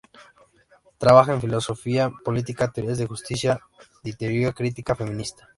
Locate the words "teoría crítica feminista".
4.13-5.47